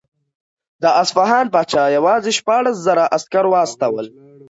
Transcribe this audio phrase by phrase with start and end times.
[0.83, 4.07] د اصفهان پاچا یوازې شپاړس زره عسکر واستول.